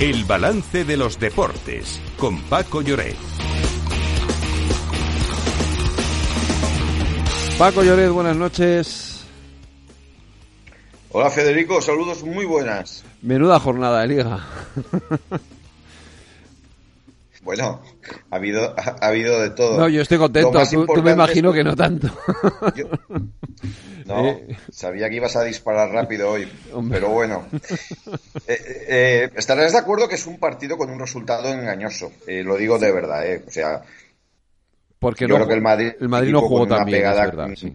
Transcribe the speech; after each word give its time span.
El 0.00 0.24
balance 0.24 0.84
de 0.84 0.96
los 0.96 1.20
deportes 1.20 2.00
con 2.18 2.42
Paco 2.42 2.82
Lloret. 2.82 3.14
Paco 7.56 7.84
Lloret, 7.84 8.10
buenas 8.10 8.36
noches. 8.36 9.24
Hola 11.12 11.30
Federico, 11.30 11.80
saludos 11.80 12.24
muy 12.24 12.44
buenas. 12.44 13.04
Menuda 13.22 13.60
jornada 13.60 14.00
de 14.00 14.08
liga. 14.08 14.44
Bueno, 17.44 17.82
ha 18.30 18.36
habido, 18.36 18.74
ha, 18.76 19.06
habido 19.06 19.40
de 19.40 19.50
todo. 19.50 19.78
No, 19.78 19.88
yo 19.88 20.00
estoy 20.00 20.16
contento. 20.16 20.62
Tú, 20.86 21.02
me 21.02 21.12
imagino 21.12 21.52
que 21.52 21.62
no 21.62 21.76
tanto. 21.76 22.08
no, 24.06 24.28
eh. 24.28 24.56
sabía 24.72 25.10
que 25.10 25.16
ibas 25.16 25.36
a 25.36 25.44
disparar 25.44 25.90
rápido 25.90 26.30
hoy, 26.30 26.50
pero 26.90 27.10
bueno. 27.10 27.46
Eh, 28.46 28.58
eh, 28.88 29.30
estarás 29.36 29.72
de 29.72 29.78
acuerdo 29.78 30.06
que 30.06 30.16
es 30.16 30.26
un 30.26 30.38
partido 30.38 30.76
con 30.76 30.90
un 30.90 30.98
resultado 30.98 31.50
engañoso. 31.50 32.12
lo 32.26 32.56
digo 32.56 32.78
de 32.78 32.92
verdad, 32.92 33.26
¿eh? 33.26 33.42
O 33.46 33.50
sea, 33.50 33.82
porque 34.98 35.26
yo 35.26 35.34
creo 35.36 35.48
que 35.48 35.54
el 35.54 35.62
Madrid, 35.62 35.92
el 35.98 36.08
Madrid 36.08 36.32
no 36.32 36.42
jugó 36.42 36.66
tan 36.66 36.84
bien, 36.84 37.06
es 37.06 37.16
verdad, 37.16 37.48
sí. 37.56 37.74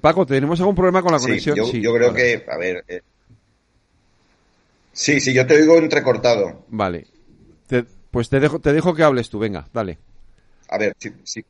Paco, 0.00 0.26
¿tenemos 0.26 0.60
algún 0.60 0.74
problema 0.74 1.02
con 1.02 1.12
la 1.12 1.18
conexión? 1.18 1.56
yo, 1.56 1.64
sí, 1.64 1.80
yo 1.80 1.94
creo 1.94 2.12
que, 2.12 2.44
a 2.46 2.58
ver, 2.58 2.84
Sí, 5.00 5.18
sí, 5.18 5.32
yo 5.32 5.46
te 5.46 5.54
oigo 5.54 5.78
entrecortado. 5.78 6.66
Vale. 6.68 7.06
pues 8.10 8.28
te 8.28 8.38
dejo, 8.38 8.58
te 8.58 8.74
dejo 8.74 8.94
que 8.94 9.02
hables 9.02 9.30
tú, 9.30 9.38
venga, 9.38 9.66
dale. 9.72 9.96
A 10.68 10.76
ver, 10.76 10.94
sí, 10.98 11.10
sí. 11.24 11.42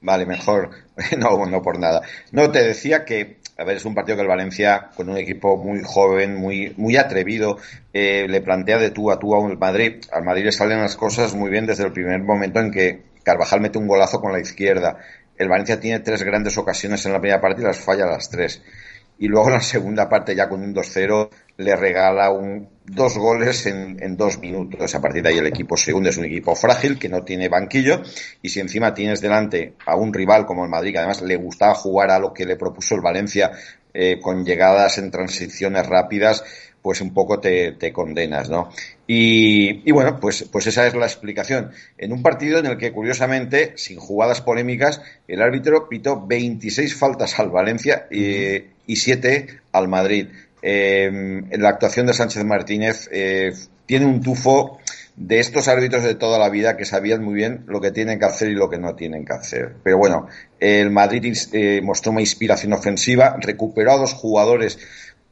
Vale, 0.00 0.24
mejor. 0.24 0.70
No, 1.18 1.44
no 1.44 1.60
por 1.60 1.80
nada. 1.80 2.02
No, 2.30 2.52
te 2.52 2.62
decía 2.62 3.04
que, 3.04 3.38
a 3.58 3.64
ver, 3.64 3.78
es 3.78 3.84
un 3.84 3.96
partido 3.96 4.14
que 4.14 4.22
el 4.22 4.28
Valencia, 4.28 4.90
con 4.94 5.08
un 5.08 5.16
equipo 5.16 5.56
muy 5.56 5.80
joven, 5.84 6.36
muy, 6.36 6.72
muy 6.76 6.96
atrevido, 6.96 7.58
eh, 7.92 8.28
le 8.28 8.42
plantea 8.42 8.78
de 8.78 8.92
tú 8.92 9.10
a 9.10 9.18
tú 9.18 9.34
a 9.34 9.48
Madrid. 9.56 10.04
Al 10.12 10.22
Madrid 10.22 10.44
le 10.44 10.52
salen 10.52 10.80
las 10.80 10.96
cosas 10.96 11.34
muy 11.34 11.50
bien 11.50 11.66
desde 11.66 11.82
el 11.82 11.92
primer 11.92 12.20
momento 12.22 12.60
en 12.60 12.70
que 12.70 13.02
Carvajal 13.24 13.60
mete 13.60 13.78
un 13.78 13.88
golazo 13.88 14.20
con 14.20 14.32
la 14.32 14.38
izquierda. 14.38 14.98
El 15.36 15.48
Valencia 15.48 15.80
tiene 15.80 15.98
tres 15.98 16.22
grandes 16.22 16.56
ocasiones 16.58 17.04
en 17.06 17.12
la 17.12 17.20
primera 17.20 17.40
parte 17.40 17.60
y 17.60 17.64
las 17.64 17.80
falla 17.80 18.06
las 18.06 18.30
tres 18.30 18.62
y 19.18 19.26
luego 19.26 19.48
en 19.48 19.54
la 19.54 19.60
segunda 19.60 20.08
parte 20.08 20.34
ya 20.34 20.48
con 20.48 20.62
un 20.62 20.74
2-0 20.74 21.28
le 21.58 21.74
regala 21.74 22.30
un, 22.30 22.68
dos 22.86 23.18
goles 23.18 23.66
en, 23.66 23.98
en, 24.00 24.16
dos 24.16 24.38
minutos. 24.38 24.94
A 24.94 25.00
partir 25.00 25.22
de 25.22 25.30
ahí 25.30 25.38
el 25.38 25.46
equipo 25.46 25.76
segundo 25.76 26.08
es 26.08 26.16
un 26.16 26.24
equipo 26.24 26.54
frágil 26.54 26.98
que 26.98 27.08
no 27.08 27.24
tiene 27.24 27.48
banquillo 27.48 28.00
y 28.40 28.48
si 28.48 28.60
encima 28.60 28.94
tienes 28.94 29.20
delante 29.20 29.74
a 29.84 29.96
un 29.96 30.14
rival 30.14 30.46
como 30.46 30.64
el 30.64 30.70
Madrid 30.70 30.92
que 30.92 30.98
además 30.98 31.20
le 31.20 31.36
gustaba 31.36 31.74
jugar 31.74 32.10
a 32.10 32.20
lo 32.20 32.32
que 32.32 32.46
le 32.46 32.56
propuso 32.56 32.94
el 32.94 33.00
Valencia 33.00 33.50
eh, 33.92 34.20
con 34.20 34.44
llegadas 34.44 34.98
en 34.98 35.10
transiciones 35.10 35.84
rápidas, 35.86 36.44
pues 36.80 37.00
un 37.00 37.12
poco 37.12 37.40
te, 37.40 37.72
te 37.72 37.92
condenas, 37.92 38.48
¿no? 38.48 38.70
Y, 39.06 39.88
y, 39.88 39.90
bueno, 39.90 40.20
pues, 40.20 40.46
pues 40.52 40.66
esa 40.68 40.86
es 40.86 40.94
la 40.94 41.06
explicación. 41.06 41.72
En 41.96 42.12
un 42.12 42.22
partido 42.22 42.58
en 42.58 42.66
el 42.66 42.76
que, 42.76 42.92
curiosamente, 42.92 43.72
sin 43.76 43.98
jugadas 43.98 44.42
polémicas, 44.42 45.00
el 45.26 45.42
árbitro 45.42 45.88
pitó 45.88 46.24
26 46.24 46.94
faltas 46.94 47.40
al 47.40 47.50
Valencia 47.50 48.06
y, 48.10 48.62
y 48.86 48.96
7 48.96 49.60
al 49.72 49.88
Madrid. 49.88 50.28
Eh, 50.62 51.42
la 51.52 51.68
actuación 51.68 52.06
de 52.06 52.14
Sánchez 52.14 52.44
Martínez 52.44 53.08
eh, 53.12 53.52
tiene 53.86 54.06
un 54.06 54.20
tufo 54.20 54.78
de 55.16 55.40
estos 55.40 55.66
árbitros 55.66 56.04
de 56.04 56.14
toda 56.14 56.38
la 56.38 56.48
vida 56.48 56.76
que 56.76 56.84
sabían 56.84 57.24
muy 57.24 57.34
bien 57.34 57.64
lo 57.66 57.80
que 57.80 57.90
tienen 57.90 58.20
que 58.20 58.24
hacer 58.24 58.48
y 58.50 58.54
lo 58.54 58.70
que 58.70 58.78
no 58.78 58.94
tienen 58.94 59.24
que 59.24 59.32
hacer. 59.32 59.74
Pero 59.82 59.98
bueno, 59.98 60.28
el 60.60 60.90
Madrid 60.90 61.36
eh, 61.52 61.80
mostró 61.82 62.12
una 62.12 62.20
inspiración 62.20 62.72
ofensiva, 62.72 63.36
recuperó 63.40 63.92
a 63.92 63.96
dos 63.96 64.12
jugadores 64.12 64.78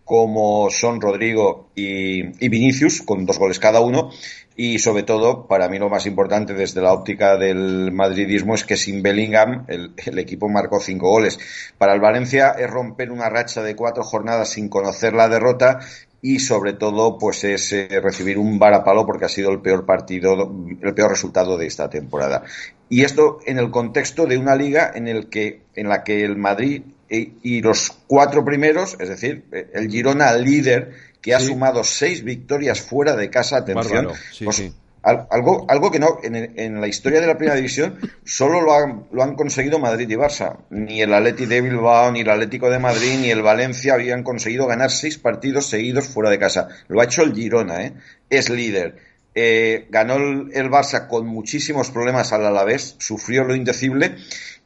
como 0.07 0.71
son 0.71 1.01
Rodrigo 1.01 1.67
y, 1.75 2.23
Vinicius, 2.49 3.03
con 3.03 3.27
dos 3.27 3.41
goles 3.41 3.59
cada 3.59 3.81
uno, 3.81 4.11
y 4.55 4.79
sobre 4.79 5.03
todo, 5.03 5.49
para 5.49 5.69
mí 5.69 5.81
lo 5.81 5.91
más 5.91 6.07
importante 6.07 6.55
desde 6.55 6.81
la 6.81 6.93
óptica 6.93 7.37
del 7.37 7.91
madridismo 7.91 8.55
es 8.55 8.63
que 8.63 8.77
sin 8.77 9.03
Bellingham 9.03 9.67
el, 9.67 10.19
equipo 10.19 10.49
marcó 10.49 10.79
cinco 10.79 11.11
goles. 11.11 11.41
Para 11.77 11.93
el 11.93 12.01
Valencia 12.01 12.53
es 12.57 12.71
romper 12.71 13.11
una 13.11 13.29
racha 13.29 13.65
de 13.65 13.75
cuatro 13.75 14.05
jornadas 14.05 14.51
sin 14.51 14.69
conocer 14.69 15.13
la 15.13 15.29
derrota 15.29 15.81
y 16.23 16.39
sobre 16.39 16.73
todo 16.73 17.19
pues 17.19 17.43
es 17.43 17.73
eh, 17.73 17.89
recibir 18.01 18.39
un 18.39 18.61
varapalo 18.61 19.05
porque 19.07 19.25
ha 19.25 19.29
sido 19.29 19.51
el 19.51 19.61
peor 19.61 19.85
partido, 19.85 20.35
el 20.83 20.95
peor 20.95 21.11
resultado 21.11 21.59
de 21.59 21.67
esta 21.67 21.91
temporada. 21.91 22.45
Y 22.89 23.03
esto 23.03 23.41
en 23.45 23.59
el 23.59 23.73
contexto 23.73 24.27
de 24.27 24.39
una 24.39 24.55
liga 24.55 24.93
en 24.95 25.09
el 25.09 25.29
que 25.29 25.63
en 25.75 25.89
la 25.89 26.05
que 26.05 26.25
el 26.25 26.37
Madrid 26.37 26.83
y, 27.09 27.61
los 27.63 27.93
cuatro 28.07 28.45
primeros, 28.45 28.97
es 28.99 29.09
decir, 29.09 29.45
el 29.73 29.91
Girona 29.91 30.33
líder, 30.35 30.93
que 31.21 31.35
ha 31.35 31.41
sumado 31.41 31.83
seis 31.85 32.23
victorias 32.23 32.81
fuera 32.81 33.17
de 33.17 33.31
casa, 33.31 33.59
atención, 33.59 34.09
pues, 34.45 34.73
algo, 35.03 35.67
algo 35.69 35.91
que 35.91 36.01
no, 36.01 36.19
en, 36.23 36.81
la 36.81 36.89
historia 36.89 37.21
de 37.21 37.29
la 37.29 37.37
primera 37.37 37.55
división, 37.55 37.99
solo 38.25 38.61
lo 38.61 38.75
han, 38.75 39.05
lo 39.13 39.23
han 39.23 39.35
conseguido 39.37 39.79
Madrid 39.79 40.09
y 40.11 40.15
Barça. 40.15 40.57
Ni 40.71 41.01
el 41.01 41.15
Atleti 41.15 41.47
de 41.47 41.61
Bilbao, 41.61 42.11
ni 42.11 42.21
el 42.21 42.31
Atlético 42.31 42.69
de 42.71 42.81
Madrid, 42.81 43.19
ni 43.21 43.31
el 43.31 43.43
Valencia 43.43 43.95
habían 43.95 44.25
conseguido 44.25 44.67
ganar 44.67 44.91
seis 44.91 45.17
partidos 45.17 45.67
seguidos 45.67 46.09
fuera 46.09 46.31
de 46.31 46.41
casa. 46.41 46.69
Lo 46.89 47.01
ha 47.01 47.05
hecho 47.05 47.23
el 47.23 47.35
Girona, 47.35 47.85
¿eh? 47.85 47.93
Es 48.29 48.51
líder. 48.51 48.97
Eh, 49.39 49.87
ganó 49.91 50.17
el, 50.17 50.51
el 50.55 50.71
Barça 50.71 51.07
con 51.07 51.27
muchísimos 51.27 51.91
problemas 51.91 52.33
al 52.33 52.47
Alavés, 52.47 52.97
sufrió 52.99 53.45
lo 53.45 53.55
indecible 53.55 54.17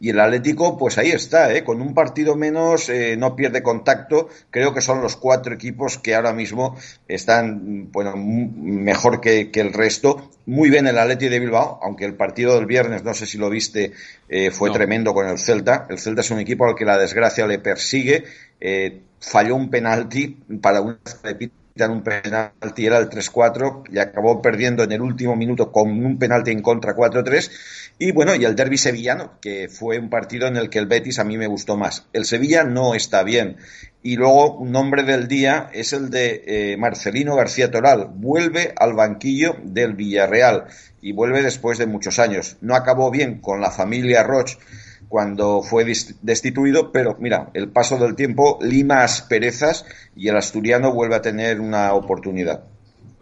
y 0.01 0.09
el 0.09 0.21
Atlético, 0.21 0.79
pues 0.79 0.97
ahí 0.97 1.11
está, 1.11 1.55
¿eh? 1.55 1.63
con 1.63 1.83
un 1.83 1.93
partido 1.93 2.35
menos, 2.35 2.89
eh, 2.89 3.19
no 3.19 3.37
pierde 3.37 3.63
contacto. 3.63 4.31
Creo 4.49 4.73
que 4.73 4.81
son 4.81 5.03
los 5.03 5.17
cuatro 5.17 5.55
equipos 5.55 5.99
que 5.99 6.15
ahora 6.15 6.33
mismo 6.33 6.79
están, 7.07 7.93
bueno, 7.93 8.15
mejor 8.17 9.21
que, 9.21 9.51
el 9.53 9.75
resto. 9.75 10.31
Muy 10.47 10.71
bien 10.71 10.87
el 10.87 10.97
Atleti 10.97 11.29
de 11.29 11.39
Bilbao, 11.39 11.79
aunque 11.83 12.07
el 12.07 12.15
partido 12.15 12.55
del 12.55 12.65
viernes, 12.65 13.05
no 13.05 13.13
sé 13.13 13.27
si 13.27 13.37
lo 13.37 13.51
viste, 13.51 13.93
eh, 14.31 14.51
fue 14.51 14.71
tremendo 14.71 15.13
con 15.13 15.29
el 15.29 15.39
Celta. 15.39 15.87
El 15.91 15.99
Celta 15.99 16.23
es 16.23 16.31
un 16.31 16.41
equipo 16.41 16.65
al 16.65 16.75
que 16.75 16.87
la 16.87 16.97
desgracia 16.97 17.47
le 17.47 17.59
persigue. 17.59 18.25
Eh, 18.59 19.03
falló 19.21 19.55
un 19.55 19.69
penalti 19.69 20.29
para 20.63 20.81
un 20.81 20.99
en 21.25 21.51
un 21.89 22.03
penalti, 22.03 22.87
era 22.87 22.99
el 22.99 23.09
3-4, 23.09 23.85
y 23.93 23.99
acabó 23.99 24.43
perdiendo 24.43 24.83
en 24.83 24.93
el 24.93 25.01
último 25.01 25.37
minuto 25.37 25.73
con 25.73 25.91
un 26.05 26.19
penalti 26.19 26.51
en 26.51 26.63
contra 26.63 26.95
4-3. 26.95 27.51
Y 27.99 28.13
bueno, 28.13 28.35
y 28.35 28.45
el 28.45 28.57
derby 28.57 28.79
sevillano, 28.79 29.39
que 29.41 29.69
fue 29.69 29.99
un 29.99 30.11
partido 30.11 30.47
en 30.47 30.57
el 30.57 30.71
que 30.71 30.79
el 30.79 30.87
Betis 30.87 31.19
a 31.19 31.25
mí 31.25 31.37
me 31.37 31.47
gustó 31.47 31.77
más. 31.77 32.07
El 32.13 32.25
Sevilla 32.25 32.65
no 32.65 32.95
está 32.95 33.23
bien. 33.23 33.57
Y 34.03 34.17
luego, 34.17 34.57
un 34.57 34.73
nombre 34.73 35.03
del 35.03 35.29
día 35.29 35.69
es 35.73 35.93
el 35.93 36.11
de 36.11 36.43
eh, 36.47 36.77
Marcelino 36.79 37.37
García 37.37 37.71
Toral. 37.71 38.09
Vuelve 38.15 38.73
al 38.77 38.95
banquillo 38.95 39.57
del 39.63 39.95
Villarreal 39.95 40.65
y 41.03 41.13
vuelve 41.13 41.43
después 41.43 41.79
de 41.79 41.87
muchos 41.87 42.19
años. 42.19 42.57
No 42.61 42.75
acabó 42.75 43.11
bien 43.11 43.41
con 43.41 43.61
la 43.61 43.71
familia 43.71 44.23
Roche 44.23 44.59
cuando 45.11 45.63
fue 45.63 45.85
destituido, 46.23 46.93
pero 46.93 47.17
mira, 47.19 47.51
el 47.55 47.69
paso 47.69 47.99
del 47.99 48.15
tiempo 48.15 48.61
lima 48.63 49.03
asperezas 49.03 49.85
y 50.15 50.29
el 50.29 50.37
asturiano 50.37 50.93
vuelve 50.93 51.17
a 51.17 51.21
tener 51.21 51.61
una 51.61 51.95
oportunidad. 51.95 52.70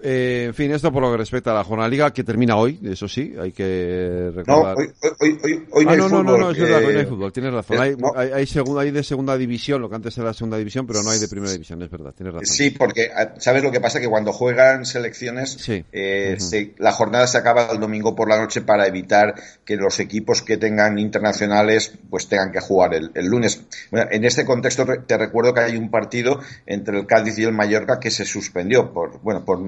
Eh, 0.03 0.45
en 0.47 0.55
fin, 0.55 0.71
esto 0.71 0.93
por 0.93 1.03
lo 1.03 1.11
que 1.11 1.17
respecta 1.17 1.51
a 1.51 1.55
la 1.55 1.65
jornada 1.65 1.89
liga 1.89 2.13
que 2.13 2.25
termina 2.25 2.57
hoy, 2.57 2.79
eso 2.85 3.09
sí, 3.09 3.35
hay 3.41 3.53
que 3.53 4.31
recordar. 4.35 4.77
No, 4.77 4.83
hoy, 4.83 4.93
hoy, 5.21 5.39
hoy, 5.43 5.67
hoy 5.73 5.85
no, 5.85 5.91
ah, 5.91 5.97
no, 5.97 6.09
no, 6.09 6.23
no, 6.23 6.39
no, 6.39 6.51
es 6.51 6.59
verdad, 6.59 6.85
hoy 6.85 6.95
no 6.95 7.01
hay 7.01 7.07
fútbol, 7.07 7.33
tienes 7.33 7.53
razón. 7.53 7.81
Hay, 7.81 7.97
hay, 8.17 8.31
hay, 8.33 8.47
segunda, 8.47 8.83
hay 8.83 8.91
de 8.91 9.03
segunda 9.03 9.37
división, 9.37 9.83
lo 9.83 9.89
que 9.89 9.97
antes 9.97 10.17
era 10.19 10.33
segunda 10.33 10.57
división, 10.57 10.87
pero 10.87 11.03
no 11.03 11.11
hay 11.11 11.19
de 11.19 11.29
primera 11.29 11.53
división, 11.53 11.83
es 11.83 11.91
verdad, 11.91 12.13
tienes 12.17 12.35
razón. 12.35 12.47
Sí, 12.47 12.71
porque 12.71 13.11
ah, 13.15 13.35
sabes 13.39 13.63
lo 13.63 13.71
que 13.73 13.81
pasa 13.81 14.01
que 14.01 14.09
cuando 14.09 14.33
juegan 14.33 14.85
selecciones, 14.85 15.51
sí. 15.53 15.85
eh, 15.93 16.35
uh 16.35 16.37
-huh. 16.37 16.41
se, 16.41 16.75
la 16.79 16.93
jornada 16.93 17.27
se 17.27 17.39
acaba 17.39 17.69
el 17.73 17.81
domingo 17.81 18.15
por 18.15 18.29
la 18.29 18.39
noche 18.39 18.63
para 18.63 18.87
evitar 18.87 19.35
que 19.65 19.77
los 19.77 19.99
equipos 20.01 20.43
que 20.43 20.57
tengan 20.57 20.99
internacionales 20.99 21.93
pues 22.09 22.29
tengan 22.29 22.53
que 22.53 22.61
jugar 22.61 22.95
el, 22.95 23.11
el 23.15 23.27
lunes. 23.27 23.63
Bueno, 23.91 24.09
en 24.11 24.25
este 24.25 24.45
contexto 24.45 24.87
te 25.07 25.19
recuerdo 25.19 25.55
que 25.55 25.61
hay 25.61 25.77
un 25.77 25.91
partido 25.91 26.41
entre 26.67 26.99
el 26.99 27.07
Cádiz 27.07 27.39
y 27.39 27.45
el 27.45 27.53
Mallorca 27.53 27.99
que 27.99 28.11
se 28.11 28.25
suspendió 28.25 28.93
por, 28.93 29.21
bueno, 29.23 29.45
por 29.45 29.59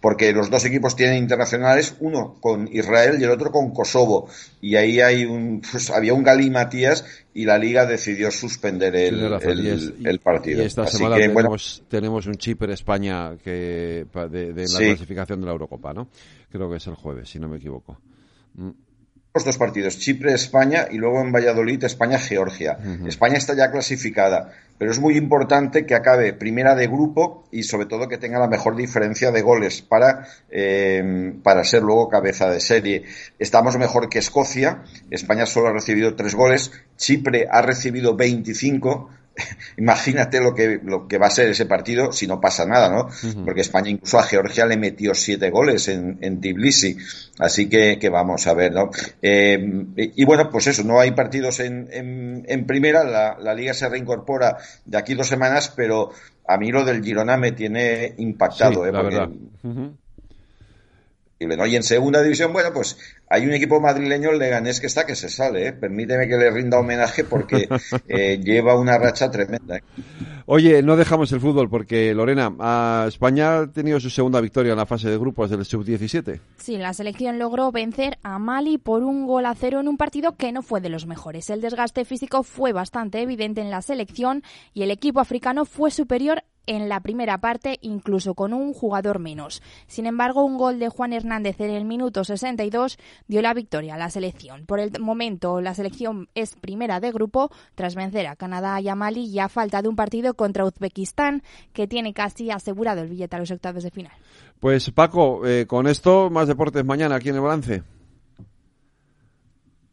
porque 0.00 0.32
los 0.32 0.50
dos 0.50 0.64
equipos 0.64 0.96
tienen 0.96 1.18
internacionales, 1.18 1.96
uno 2.00 2.36
con 2.40 2.68
Israel 2.72 3.16
y 3.20 3.24
el 3.24 3.30
otro 3.30 3.50
con 3.50 3.70
Kosovo, 3.72 4.28
y 4.60 4.76
ahí 4.76 5.00
hay 5.00 5.24
un, 5.24 5.60
pues, 5.70 5.90
había 5.90 6.14
un 6.14 6.24
Matías 6.50 7.04
y 7.34 7.44
la 7.44 7.58
liga 7.58 7.86
decidió 7.86 8.30
suspender 8.30 8.94
el, 8.96 9.20
el, 9.20 9.96
el 10.04 10.18
partido. 10.20 10.62
Y 10.62 10.66
esta 10.66 10.82
Así 10.82 10.96
semana 10.96 11.16
que, 11.16 11.22
tenemos, 11.22 11.42
bueno, 11.44 11.88
tenemos 11.88 12.26
un 12.26 12.34
Chipre 12.34 12.74
España 12.74 13.36
que 13.42 14.06
de, 14.30 14.52
de 14.52 14.62
la 14.62 14.66
Sí. 14.68 14.84
clasificación 14.86 15.40
de 15.40 15.46
la 15.46 15.52
Eurocopa, 15.52 15.92
¿no? 15.92 16.08
Creo 16.50 16.70
que 16.70 16.76
es 16.78 16.86
el 16.86 16.94
jueves, 16.94 17.28
si 17.28 17.38
no 17.38 17.48
me 17.48 17.58
equivoco. 17.58 17.98
Mm. 18.54 18.70
Los 19.34 19.44
dos 19.44 19.58
partidos, 19.58 19.98
Chipre, 19.98 20.32
España 20.34 20.88
y 20.90 20.96
luego 20.96 21.20
en 21.20 21.32
Valladolid, 21.32 21.84
España, 21.84 22.18
Georgia. 22.18 22.78
Ujú. 22.78 23.06
España 23.06 23.36
está 23.36 23.54
ya 23.54 23.70
clasificada 23.70 24.52
pero 24.80 24.92
es 24.92 24.98
muy 24.98 25.18
importante 25.18 25.84
que 25.84 25.94
acabe 25.94 26.32
primera 26.32 26.74
de 26.74 26.86
grupo 26.86 27.44
y 27.52 27.64
sobre 27.64 27.84
todo 27.84 28.08
que 28.08 28.16
tenga 28.16 28.38
la 28.38 28.48
mejor 28.48 28.76
diferencia 28.76 29.30
de 29.30 29.42
goles 29.42 29.82
para, 29.82 30.26
eh, 30.50 31.34
para 31.42 31.64
ser 31.64 31.82
luego 31.82 32.08
cabeza 32.08 32.48
de 32.48 32.60
serie. 32.60 33.04
Estamos 33.38 33.76
mejor 33.76 34.08
que 34.08 34.20
Escocia, 34.20 34.82
España 35.10 35.44
solo 35.44 35.68
ha 35.68 35.72
recibido 35.74 36.16
tres 36.16 36.34
goles, 36.34 36.72
Chipre 36.96 37.46
ha 37.50 37.60
recibido 37.60 38.16
25, 38.16 39.10
imagínate 39.76 40.40
lo 40.40 40.54
que, 40.54 40.80
lo 40.82 41.06
que 41.06 41.18
va 41.18 41.26
a 41.26 41.30
ser 41.30 41.50
ese 41.50 41.66
partido 41.66 42.12
si 42.12 42.26
no 42.26 42.40
pasa 42.40 42.64
nada, 42.66 42.88
¿no? 42.88 43.08
Porque 43.44 43.60
España 43.60 43.90
incluso 43.90 44.18
a 44.18 44.22
Georgia 44.22 44.66
le 44.66 44.76
metió 44.76 45.14
siete 45.14 45.50
goles 45.50 45.88
en, 45.88 46.18
en 46.20 46.40
Tbilisi. 46.40 46.96
Así 47.38 47.68
que, 47.68 47.98
que 47.98 48.08
vamos 48.08 48.46
a 48.46 48.54
ver, 48.54 48.72
¿no? 48.72 48.90
Eh, 49.22 49.58
y, 49.96 50.24
bueno, 50.24 50.50
pues 50.50 50.66
eso, 50.66 50.84
no 50.84 51.00
hay 51.00 51.12
partidos 51.12 51.60
en, 51.60 51.88
en, 51.90 52.44
en 52.46 52.66
primera, 52.66 53.04
la, 53.04 53.38
la, 53.38 53.54
liga 53.54 53.72
se 53.72 53.88
reincorpora 53.88 54.58
de 54.84 54.98
aquí 54.98 55.14
dos 55.14 55.28
semanas, 55.28 55.72
pero 55.74 56.10
a 56.46 56.58
mí 56.58 56.70
lo 56.70 56.84
del 56.84 57.02
Girona 57.02 57.36
me 57.36 57.52
tiene 57.52 58.14
impactado, 58.18 58.82
sí, 58.82 58.88
¿eh? 58.88 58.92
La 58.92 59.00
Porque, 59.00 59.16
verdad. 59.16 59.28
Uh 59.62 59.68
-huh. 59.68 59.96
Y 61.42 61.74
en 61.74 61.82
segunda 61.82 62.22
división, 62.22 62.52
bueno, 62.52 62.68
pues 62.70 62.98
hay 63.26 63.46
un 63.46 63.54
equipo 63.54 63.80
madrileño, 63.80 64.28
el 64.28 64.38
Leganés, 64.38 64.78
que 64.78 64.88
está 64.88 65.06
que 65.06 65.16
se 65.16 65.30
sale. 65.30 65.68
¿eh? 65.68 65.72
Permíteme 65.72 66.28
que 66.28 66.36
le 66.36 66.50
rinda 66.50 66.78
homenaje 66.78 67.24
porque 67.24 67.66
eh, 68.08 68.38
lleva 68.44 68.78
una 68.78 68.98
racha 68.98 69.30
tremenda. 69.30 69.78
¿eh? 69.78 69.82
Oye, 70.44 70.82
no 70.82 70.96
dejamos 70.96 71.32
el 71.32 71.40
fútbol 71.40 71.70
porque, 71.70 72.12
Lorena, 72.12 72.54
a 72.60 73.06
España 73.08 73.60
ha 73.60 73.66
tenido 73.72 73.98
su 74.00 74.10
segunda 74.10 74.42
victoria 74.42 74.72
en 74.72 74.78
la 74.78 74.84
fase 74.84 75.08
de 75.08 75.16
grupos 75.16 75.48
del 75.48 75.64
Sub-17. 75.64 76.40
Sí, 76.58 76.76
la 76.76 76.92
selección 76.92 77.38
logró 77.38 77.72
vencer 77.72 78.18
a 78.22 78.38
Mali 78.38 78.76
por 78.76 79.02
un 79.02 79.26
gol 79.26 79.46
a 79.46 79.54
cero 79.54 79.80
en 79.80 79.88
un 79.88 79.96
partido 79.96 80.36
que 80.36 80.52
no 80.52 80.60
fue 80.60 80.82
de 80.82 80.90
los 80.90 81.06
mejores. 81.06 81.48
El 81.48 81.62
desgaste 81.62 82.04
físico 82.04 82.42
fue 82.42 82.74
bastante 82.74 83.22
evidente 83.22 83.62
en 83.62 83.70
la 83.70 83.80
selección 83.80 84.42
y 84.74 84.82
el 84.82 84.90
equipo 84.90 85.20
africano 85.20 85.64
fue 85.64 85.90
superior 85.90 86.42
en 86.70 86.88
la 86.88 87.00
primera 87.00 87.38
parte, 87.38 87.78
incluso 87.82 88.34
con 88.34 88.52
un 88.52 88.72
jugador 88.72 89.18
menos. 89.18 89.60
Sin 89.88 90.06
embargo, 90.06 90.44
un 90.44 90.56
gol 90.56 90.78
de 90.78 90.88
Juan 90.88 91.12
Hernández 91.12 91.60
en 91.60 91.70
el 91.70 91.84
minuto 91.84 92.22
62 92.22 92.96
dio 93.26 93.42
la 93.42 93.54
victoria 93.54 93.96
a 93.96 93.98
la 93.98 94.08
selección. 94.08 94.66
Por 94.66 94.78
el 94.78 94.92
momento, 95.00 95.60
la 95.60 95.74
selección 95.74 96.28
es 96.36 96.54
primera 96.54 97.00
de 97.00 97.10
grupo 97.10 97.50
tras 97.74 97.96
vencer 97.96 98.28
a 98.28 98.36
Canadá 98.36 98.80
y 98.80 98.88
a 98.88 98.94
Mali 98.94 99.24
y 99.24 99.40
a 99.40 99.48
falta 99.48 99.82
de 99.82 99.88
un 99.88 99.96
partido 99.96 100.34
contra 100.34 100.64
Uzbekistán, 100.64 101.42
que 101.72 101.88
tiene 101.88 102.14
casi 102.14 102.52
asegurado 102.52 103.00
el 103.00 103.08
billete 103.08 103.34
a 103.34 103.40
los 103.40 103.50
octavos 103.50 103.82
de 103.82 103.90
final. 103.90 104.12
Pues 104.60 104.92
Paco, 104.92 105.44
eh, 105.44 105.66
con 105.66 105.88
esto, 105.88 106.30
más 106.30 106.46
deportes 106.46 106.84
mañana 106.84 107.16
aquí 107.16 107.30
en 107.30 107.34
el 107.34 107.40
balance. 107.40 107.82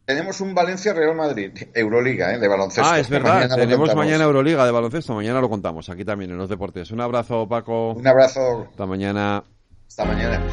Tenemos 0.08 0.40
un 0.40 0.54
Valencia 0.54 0.94
Real 0.94 1.14
Madrid, 1.14 1.52
Euroliga, 1.74 2.32
¿eh? 2.32 2.38
de 2.38 2.48
baloncesto. 2.48 2.90
Ah, 2.90 2.98
es 2.98 3.10
verdad, 3.10 3.40
mañana 3.40 3.56
tenemos 3.56 3.94
mañana 3.94 4.24
Euroliga 4.24 4.64
de 4.64 4.72
baloncesto, 4.72 5.14
mañana 5.14 5.38
lo 5.38 5.50
contamos 5.50 5.90
aquí 5.90 6.02
también 6.02 6.30
en 6.30 6.38
los 6.38 6.48
deportes. 6.48 6.90
Un 6.92 7.02
abrazo, 7.02 7.46
Paco. 7.46 7.92
Un 7.92 8.06
abrazo. 8.06 8.68
Hasta 8.70 8.86
mañana. 8.86 9.44
Hasta 9.86 10.06
mañana. 10.06 10.42